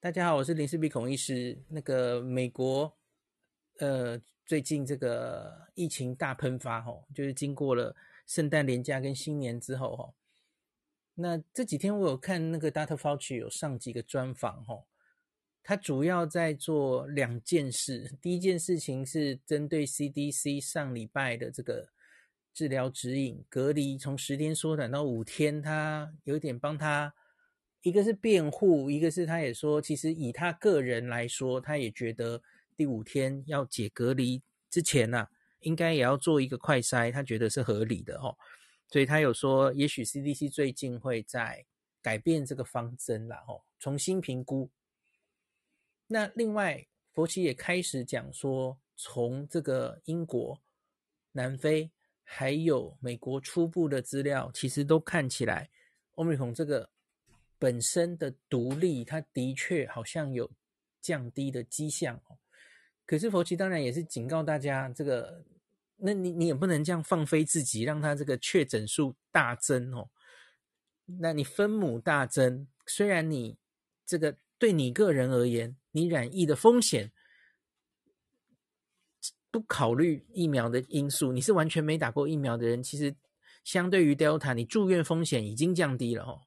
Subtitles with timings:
[0.00, 1.58] 大家好，我是林氏璧孔医师。
[1.70, 2.96] 那个美国，
[3.80, 10.14] 呃，最近这个疫情大喷发，吼，就是经过了圣诞连假跟新年之后，吼，
[11.14, 12.96] 那这几天我有看那个 Dr.
[12.96, 14.86] Fauci 有上几个专访，吼，
[15.64, 18.16] 他主要在做两件事。
[18.22, 21.88] 第一件事情是针对 CDC 上礼拜的这个
[22.54, 27.12] 治疗指引，隔离从十天缩短到五天，他有点帮他。
[27.82, 32.42] 一个是辩护，一个是他也说，其实以他个人来说，他也觉得
[32.76, 35.30] 第五天要解隔离之前呢、啊，
[35.60, 38.36] 应该也要做一个快筛，他觉得是合理的哦。
[38.88, 41.64] 所以他有说，也许 CDC 最近会在
[42.02, 44.68] 改变这个方针啦，哦，重新评估。
[46.08, 50.60] 那另外，佛奇也开始讲说，从这个英国、
[51.30, 51.92] 南非
[52.24, 55.70] 还有美国初步的资料，其实都看起来
[56.16, 56.90] ，Omicron 这个。
[57.58, 60.50] 本身的独立，它的确好像有
[61.00, 62.38] 降低的迹象哦。
[63.04, 65.44] 可是佛奇当然也是警告大家，这个，
[65.96, 70.10] 那你你也不能这样放飞自己，让他这个确诊数大增哦。
[71.06, 73.56] 那你分母大增，虽然你
[74.04, 77.10] 这个对你个人而言，你染疫的风险
[79.50, 83.16] 不考虑疫苗的因素，你是完全没打过疫苗的人，其实
[83.64, 86.42] 相对于 Delta，你住院风险已经降低了哦。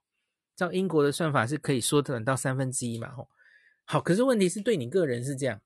[0.62, 3.10] 照英国的算法是可以缩短到三分之一嘛？
[3.16, 3.28] 吼，
[3.84, 5.60] 好，可是问题是对你个人是这样，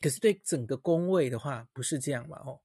[0.00, 2.42] 可是对整个工位的话不是这样嘛？
[2.42, 2.62] 吼，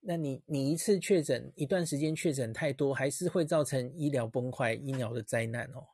[0.00, 5.86] 那你你一次确诊一段时间确诊太多，还是会造成医疗崩坏、医疗的灾难哦。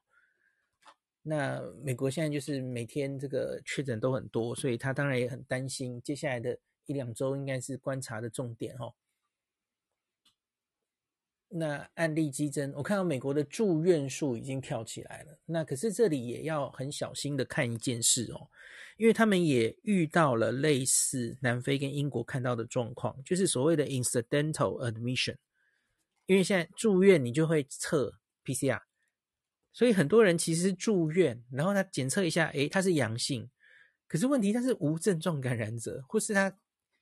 [1.20, 8.94] 那美国现在就是每天这个确诊都很多，所以他当然也很担心，接下来的一两周应该是观察的重点哦。
[11.50, 15.38] 那案例激增，我看到美国的住院数已经跳起来了。
[15.46, 18.48] 那可是这里也要很小心的看一件事哦，
[18.96, 25.36] 因为他们也遇到了类似南非跟英国看到的状况，就是所谓的 incidental admission。
[26.26, 28.82] 因为现在住院你就会测 PCR，
[29.72, 33.48] 所以很多人其实是住院，然后他检测一下，诶，他是阳性，
[34.06, 36.54] 可是问题他是无症状感染者，或是他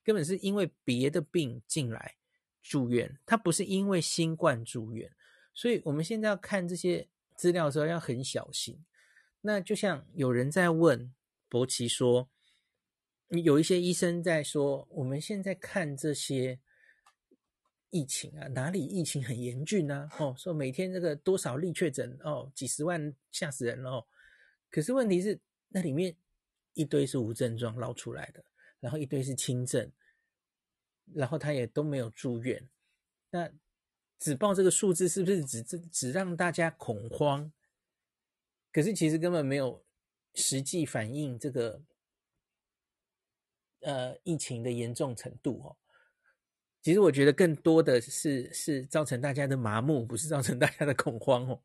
[0.05, 2.16] 根本是因为别的病进来。
[2.67, 5.09] 住院，他不是因为新冠住院，
[5.53, 7.07] 所以我们现在要看这些
[7.37, 8.83] 资料的时候要很小心。
[9.39, 11.13] 那就像有人在问
[11.47, 12.29] 博奇说，
[13.29, 16.59] 有一些医生在说，我们现在看这些
[17.89, 20.09] 疫情啊，哪里疫情很严峻呢？
[20.19, 24.05] 哦，说每天这个多少例确诊哦，几十万吓死人哦。
[24.69, 25.39] 可是问题是，
[25.69, 26.13] 那里面
[26.73, 28.43] 一堆是无症状捞出来的，
[28.81, 29.89] 然后一堆是轻症。
[31.13, 32.67] 然后他也都没有住院，
[33.29, 33.49] 那
[34.19, 37.51] 只报这个数字是不是只只只让大家恐慌？
[38.71, 39.83] 可是其实根本没有
[40.35, 41.81] 实际反映这个
[43.81, 45.77] 呃疫情的严重程度哦。
[46.81, 51.61] 其实我觉得更多的是是造成大家的麻木，不是造成大家的恐慌哦。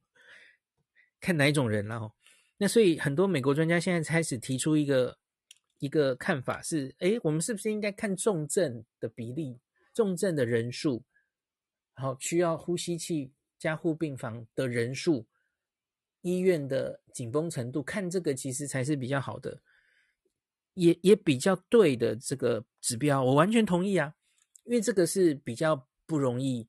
[1.20, 2.12] 看哪一种人了哦。
[2.59, 5.22] 那所以很多美国专家现在开始提出一个。
[5.82, 9.59] 一个看法是，诶，我们是不是应该看重症的比例、
[9.93, 11.03] 重症的人数，
[11.97, 15.26] 然后需要呼吸器加护病房的人数、
[16.21, 19.60] 医院的紧绷程度，看这个其实才是比较好的，
[20.75, 23.25] 也也比较对的这个指标。
[23.25, 24.15] 我完全同意啊，
[24.62, 26.69] 因为这个是比较不容易，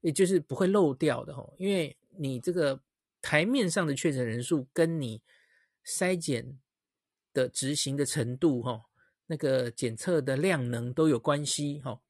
[0.00, 2.80] 也就是不会漏掉的吼，因为你这个
[3.20, 5.20] 台面上的确诊人数跟你
[5.84, 6.58] 筛检。
[7.36, 8.82] 的执行的程度，哈，
[9.26, 12.00] 那个检测的量能都有关系，哈，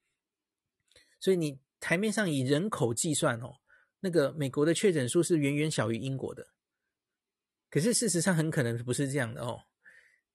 [1.19, 3.57] 所以你台面上以人口计算，哦，
[3.99, 6.47] 那个美国的确诊数是远远小于英国的，
[7.69, 9.65] 可是事实上很可能不是这样的哦，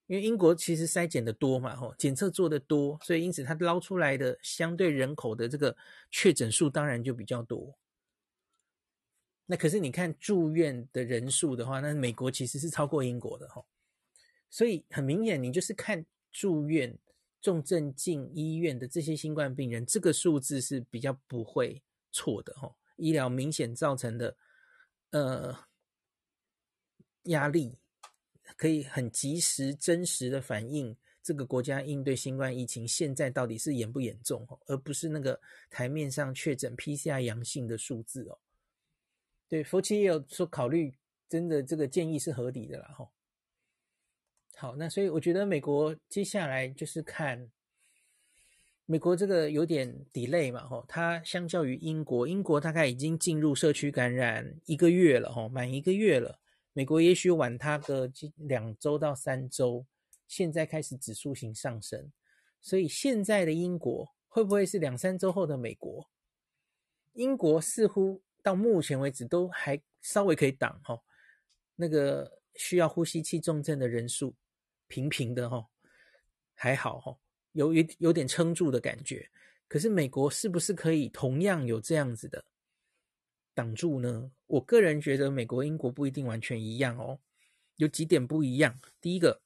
[0.08, 5.78] 因为英国其实筛检的多嘛，哈，检测做的多，所以因此它捞出来的相对人口的这个
[6.10, 7.80] 确诊数当然就比较多。
[9.46, 13.64] 那可是你看住院的人数的话，那美国其实是超过英国的，哈。
[14.52, 16.96] 所以很明显，你就是看住院、
[17.42, 21.82] 重症进医院的这些新冠病人，这个数字是比较不会
[22.12, 22.76] 错的哦。
[22.98, 24.36] 医疗明显造成的
[25.12, 25.58] 呃
[27.24, 27.74] 压力，
[28.58, 35.40] 可以很及时、真实的反映这个国家应对新冠疫情现在到底是严不严重哦，而不是那个
[35.70, 38.38] 台面上确诊 PCR 阳性的数字哦。
[39.48, 40.94] 对，佛奇也有说考虑，
[41.30, 43.10] 真的这个建议是合理的啦哈。
[44.62, 47.50] 好，那所以我觉得美国接下来就是看
[48.86, 56.40] 美国这个有点 delay 嘛，吼，它相较于英国，英国大概已经进入社区感染一个月了，吼，满一个月了。
[56.74, 59.84] 美国也许晚它个两周到三周，
[60.28, 62.12] 现在开始指数型上升，
[62.62, 66.08] 所以现在的英国会不会是两三周后的美国？
[67.14, 71.02] 英国似乎到目前为止都还稍微可以挡吼，
[71.76, 74.36] 那个需要呼吸器重症的人数
[74.92, 75.66] 平平的哈，
[76.54, 77.18] 还好哈，
[77.54, 79.32] 有有有点撑住的感觉。
[79.70, 82.44] 可是美国是不是可以同样有这样子的
[83.54, 84.30] 挡住呢？
[84.48, 87.22] 我个人觉得美国、英国不一定完全一样哦，
[87.78, 88.78] 有几点不一样。
[89.00, 89.42] 第一个，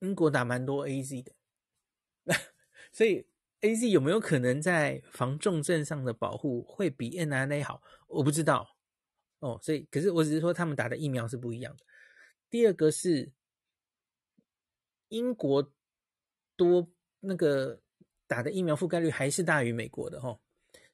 [0.00, 1.32] 英国打蛮多 AZ 的，
[2.90, 3.24] 所以。
[3.64, 7.80] A Z 有没有可能在防重症上的保护会比 N R N A 好？
[8.08, 8.76] 我不知道
[9.38, 11.84] 哦，所以可是我只是说他们打的疫苗是不一样的。
[12.50, 13.30] 第二个是
[15.12, 15.72] 英国
[16.56, 16.88] 多
[17.20, 17.78] 那个
[18.26, 20.40] 打的疫苗覆盖率还是大于美国的哦，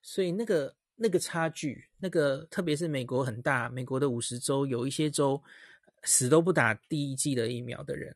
[0.02, 5.40] 所以那个那个差距，那个特别是美国很大，美国的五十州有一些州
[6.02, 8.14] 死都不打第一剂的疫苗的人。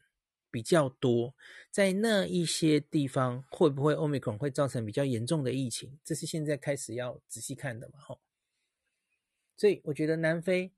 [0.50, 1.34] 比较多，
[1.70, 5.98] 在那一些地方会不会 Omicron 会造成比较严重的疫情？
[6.04, 8.20] 这是现在开始要仔细看的嘛，吼。
[9.56, 10.70] 所以我觉得南非、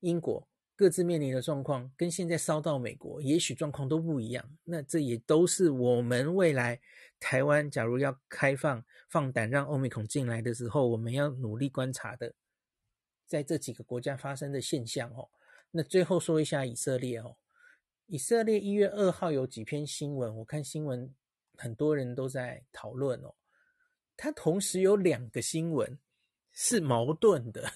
[0.00, 0.48] 英国
[0.80, 4.56] 各自面临的状况，跟现在烧到美国，也许状况都不一样。
[4.64, 6.80] 那这也都是我们未来
[7.18, 12.32] 台湾假如要开放放胆让 Omicron 进来的时候，我们要努力观察的，
[13.26, 15.28] 在这几个国家发生的现象，哦。
[15.70, 17.36] 那最后说一下以色列，哦。
[18.06, 21.14] 以色列一月二号有几篇新闻，我看新闻
[21.58, 23.34] 很多人都在讨论哦。
[24.16, 25.98] 它同时有两个新闻
[26.52, 27.70] 是矛盾的。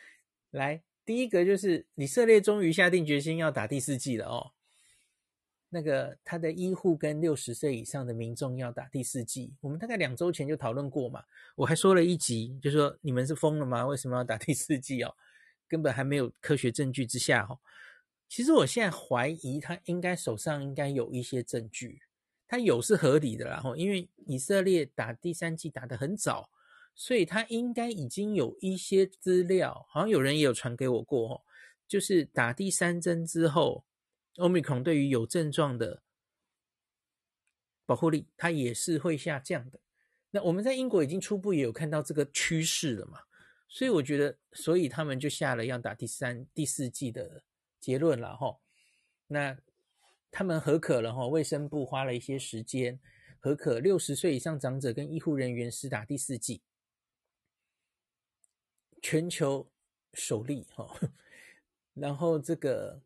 [0.52, 4.52] 来，第一个就是以色列终于下定决心要打第四剂了哦。
[5.72, 11.22] 那个他的医护跟六十岁以上的民众要打第四剂，我们大概两周前就讨论过嘛。
[11.54, 13.86] 我还说了一集，就说你们是疯了吗？
[13.86, 15.14] 为什么要打第四剂哦？
[15.68, 17.60] 根本还没有科学证据之下哦。
[18.28, 22.02] 其实我现在怀疑他应该手上应该有一些证据，
[22.48, 23.60] 他有是合理的啦。
[23.60, 26.50] 吼，因为以色列打第三剂打得很早，
[26.94, 31.42] 所以他应该已经有一些资料，好像有人也有传给我过哦，
[31.86, 33.84] 就是打第三针之后
[34.36, 36.02] ，Omicron 对于有症状的
[37.86, 39.80] 保护力，它也是会下降的。
[40.30, 43.20] 那我们在英国已经初步也有看到这个趋势了嘛，
[43.68, 47.42] 所以我觉得，所以他们就下了要打第三、第四剂的。
[47.80, 48.60] 结论了哈，
[49.28, 49.56] 那
[50.30, 53.00] 他们核可了哈，卫生部花了一些时间
[53.38, 56.60] 核可六十岁以上长者跟医护人员施打第四剂，
[59.00, 59.70] 全球
[60.14, 60.98] 首例哈。
[61.94, 63.02] 然后这个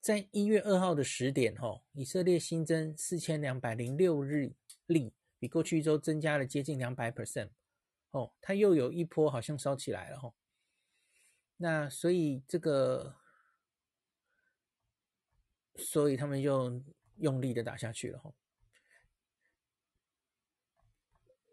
[0.00, 4.52] 在一月二号的十点哈，以色列新增四千两百零六日
[4.86, 7.50] 例，比过去一周增加了接近两百 percent
[8.10, 10.32] 哦，它又有一波好像烧起来了哈。
[11.56, 13.16] 那所以这个，
[15.76, 16.82] 所以他们就
[17.16, 18.32] 用力的打下去了哈。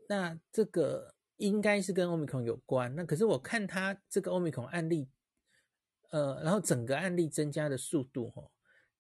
[0.10, 2.96] 那这个应该是跟 Omicron 有关。
[2.96, 5.10] 那可是我看他这个 Omicron 案例，
[6.12, 8.50] 呃，然后整个案例增加的速度哈，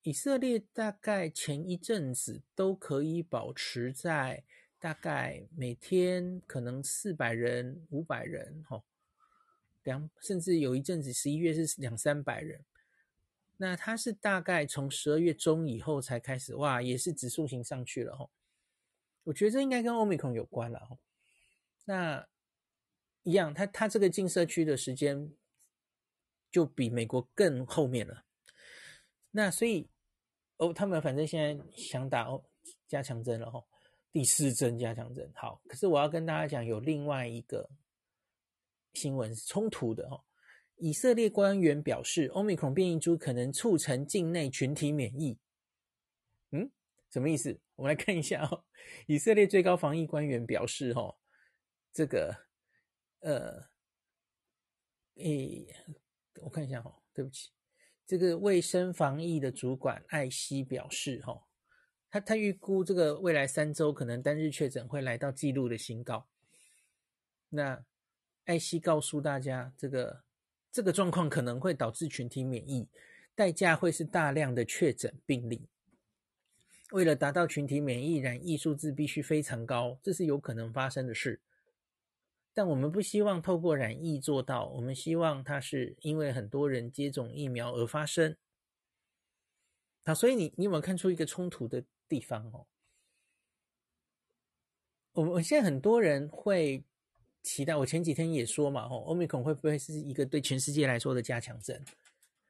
[0.01, 4.43] 以色列大概前一阵子都可以保持在
[4.79, 8.83] 大概每天可能四百人、五百人哈。
[9.83, 12.63] 两甚至有一阵子，十一月是两三百人，
[13.57, 18.29] 那它是大概从十二月中以后才开始，哇，也是指数型上去了哈。
[19.23, 20.97] 我觉得这应该跟 Omicron 有关了哈。
[21.85, 22.27] 那
[23.23, 25.31] 一样，它它这个进社区的时间
[26.51, 28.23] 就比美国更后面了。
[29.31, 29.89] 那所以
[30.57, 32.43] 哦，他们反正现在想打哦
[32.87, 33.63] 加强针了哈，
[34.11, 35.31] 第四针加强针。
[35.35, 37.69] 好，可是我要跟大家讲，有另外一个。
[38.93, 40.21] 新闻是冲突的哦。
[40.75, 45.39] 以色列官员表示，Omicron 变异株可能促成境内群体免疫。
[46.51, 46.69] 嗯，
[47.09, 47.57] 什么意思？
[47.77, 48.65] 我们来看一下哦。
[49.07, 51.15] 以色列最高防疫官员表示，哦，
[51.93, 52.35] 这个，
[53.21, 53.69] 呃，
[55.15, 55.73] 诶，
[56.41, 57.49] 我看一下哦，对不起，
[58.05, 61.43] 这个卫生防疫的主管艾希表示，哦，
[62.09, 66.27] 他他预估这个未来三周可能单日确诊会来到纪录的新高。
[67.49, 67.85] 那
[68.45, 70.23] 艾希告诉大家，这个
[70.71, 72.87] 这个状况可能会导致群体免疫，
[73.35, 75.67] 代价会是大量的确诊病例。
[76.91, 81.39] 为了达到群体免疫，染疫数字必须非常高，这是有可能发生的事。
[82.53, 88.35] 但我们不希望透过染疫做到，我们希望它是因为很多人接种疫苗而发生。
[90.03, 92.67] 好，所以你你有没有看出一个冲突的地方哦？
[95.13, 96.83] 我们现在很多人会。
[97.43, 97.75] 期待。
[97.75, 101.83] 我前几天也说嘛，吼，Omicron 会不会是一个对全世界来说的加强针？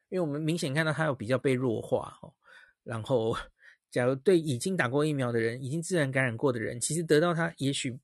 [0.09, 2.35] 因为我们明显看到它有比较被弱化，吼。
[2.83, 3.33] 然后，
[3.89, 7.97] 假如对已经打过疫苗的人，已经自然感染过的人，其实得到它，也许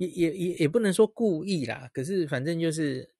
[0.00, 1.90] 也也也也不能说故意啦。
[1.92, 3.14] 可是反正就是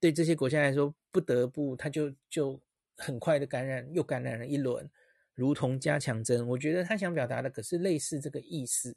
[0.00, 2.58] 对这些国家来说，不得不他就就
[2.96, 4.90] 很快的感染，又感染了一轮，
[5.34, 6.48] 如同加强针。
[6.48, 8.96] 我觉得他想表达的可是类似这个意思。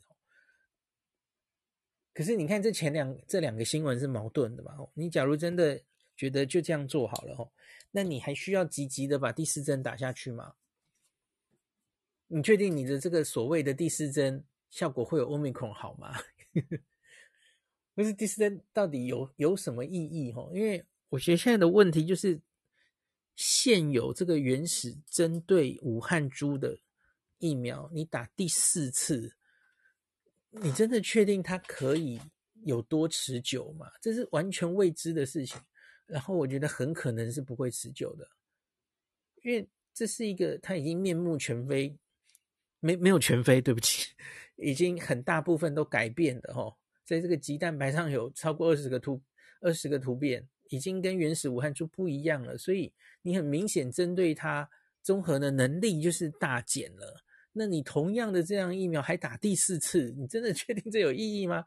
[2.13, 4.77] 可是你看，这前两这两个新闻是矛盾的嘛？
[4.93, 5.81] 你假如真的
[6.15, 7.51] 觉得就这样做好了哦，
[7.91, 10.55] 那你还需要积极的把第四针打下去吗？
[12.27, 16.17] 你确定你的这个所谓的第四针效果会有 Omicron 好吗？
[17.93, 20.31] 不是第四针到底有有什么意义？
[20.31, 22.39] 哈，因为我觉得现在的问题就是
[23.35, 26.77] 现有这个原始针对武汉株的
[27.37, 29.35] 疫苗，你打第四次。
[30.53, 32.19] 你真的确定它可以
[32.65, 33.89] 有多持久吗？
[34.01, 35.57] 这是完全未知的事情。
[36.05, 38.29] 然后我觉得很可能是不会持久的，
[39.43, 41.97] 因为这是一个它已经面目全非，
[42.81, 44.09] 没没有全非，对不起，
[44.57, 46.75] 已经很大部分都改变的哦。
[47.05, 49.21] 在这个鸡蛋白上有超过二十个突
[49.61, 52.57] 二十个突变，已经跟原始武汉株不一样了。
[52.57, 54.69] 所以你很明显针对它
[55.01, 57.23] 综合的能力就是大减了。
[57.53, 61.65] 那你同样的这样疫苗还打第四次，你真的确定这有意义吗？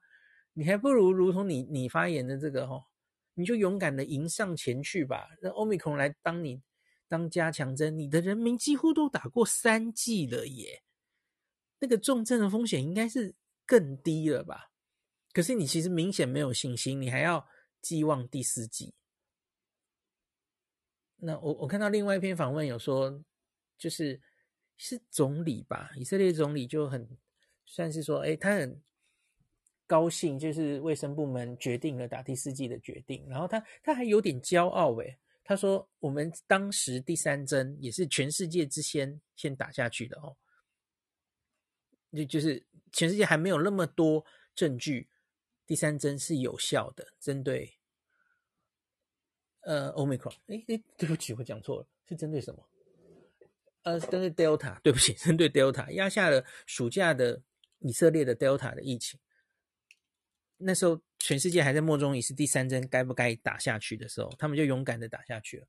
[0.54, 2.82] 你还不如如同你你发言的这个齁，
[3.34, 6.62] 你就勇敢的迎上前去吧，让欧米孔来当你
[7.08, 10.80] 当加强针，你的人民几乎都打过三剂了耶，
[11.78, 13.34] 那个重症的风险应该是
[13.66, 14.70] 更低了吧？
[15.32, 17.46] 可是你其实明显没有信心，你还要
[17.80, 18.94] 寄望第四剂。
[21.16, 23.24] 那我我看到另外一篇访问有说，
[23.78, 24.20] 就是。
[24.76, 25.92] 是总理吧？
[25.96, 27.08] 以色列总理就很
[27.64, 28.82] 算是说，哎，他很
[29.86, 33.24] 高兴，就是卫生部门决定了打第四剂的决定。
[33.28, 40.36] 然后他他还有点骄傲，哎，他说我们当时第三针也是全世界之先先打下去的哦，
[42.14, 45.08] 就就是全世界还没有那么多证据，
[45.66, 47.74] 第三针是有效的，针对
[49.62, 50.34] 呃 Omicron。
[50.46, 52.68] 哎哎，对不起，我讲错了，是针对什么？
[53.82, 57.42] 呃，针对 Delta，对不起，针对 Delta 压下了暑假的
[57.80, 59.20] 以色列的 Delta 的疫情。
[60.56, 65.66] 那时候全世界还在莫衷一是第三针该不该打下去的时候，他们就勇敢的打下去了。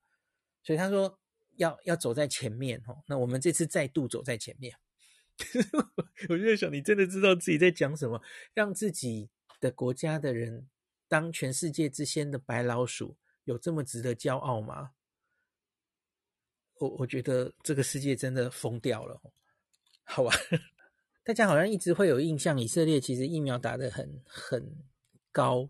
[0.63, 1.19] 所以他说
[1.57, 3.03] 要要走在前面哦。
[3.07, 4.77] 那我们这次再度走在前面。
[6.30, 8.22] 我就在想，你真的知道自己在讲什么？
[8.54, 10.68] 让自己的国家的人
[11.08, 14.92] 当全世界之先的白老鼠，有这么值得骄傲吗？
[16.80, 19.22] 我我觉得这个世界真的疯掉了，
[20.04, 20.32] 好吧？
[21.24, 24.77] 大家好像一直会有印象，以色列其实疫苗打得很很
[25.32, 25.70] 高，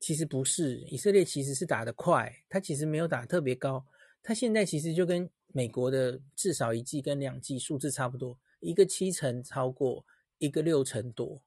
[0.00, 3.86] 其实不是，以色列其实是打得快，它其实没有打特别高，
[4.22, 10.04] 它现在其实就跟美国的至少一剂跟两剂数字差不多，一个七成超过，
[10.38, 11.42] 一个六成多。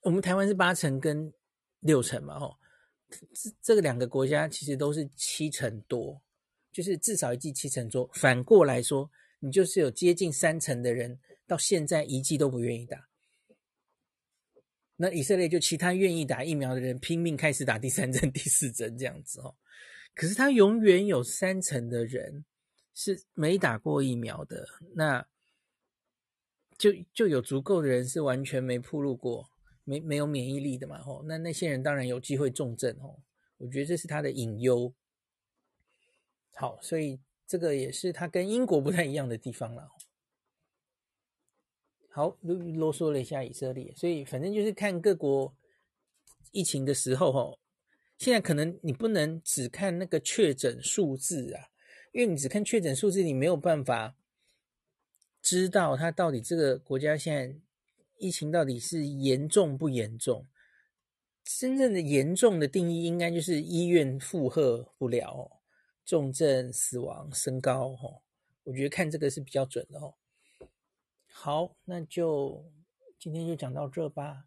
[0.00, 1.32] 我们台湾是八成跟
[1.80, 2.56] 六成嘛，吼，
[3.10, 6.22] 这这两个国家其实都是七成多。
[6.70, 13.08] 就是至少一剂七成多，反过来说，你就是有接近三成的人到现在一剂都不愿意打。
[14.94, 19.56] 那以色列就其他愿意打疫苗的人拼命开始打第三针、 第四针这样子哦。
[20.14, 22.44] 可是他永远有三成的人
[23.00, 25.24] 是没打过疫苗的，那
[26.76, 29.48] 就就有足够的人是完全没暴露过、
[29.84, 31.00] 没没有免疫力的嘛。
[31.00, 33.22] 吼，那那些人当然有机会重症哦。
[33.58, 34.92] 我觉得这是他的隐忧。
[36.56, 39.92] 好，所以这个也是他跟英国不太一样的地方了。
[42.10, 45.54] 好，啰嗦了一下以色列，所以反正就是看各国
[46.50, 47.58] 疫情的时候，哈，
[48.18, 51.68] 现在可能你不能只看那个确诊数字啊，
[52.12, 54.16] 因为你只看确诊数字，你没有办法
[55.42, 57.56] 知道它到底这个国家现在
[58.16, 60.46] 疫情到底是严重不严重。
[61.44, 65.50] 真正的严重的定义，应该就是医院负荷不了。
[66.04, 68.22] 重症、死亡升高，哦，
[68.64, 70.14] 我觉得看这个是比较准的，哦。
[71.30, 72.64] 好，那就
[73.18, 74.46] 今天就讲到这吧。